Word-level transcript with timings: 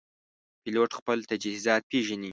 پیلوټ 0.61 0.91
خپل 0.99 1.17
تجهیزات 1.29 1.81
پېژني. 1.91 2.29